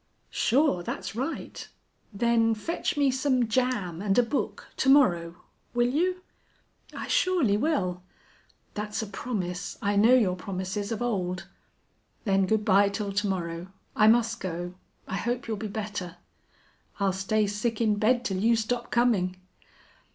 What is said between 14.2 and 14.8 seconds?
go.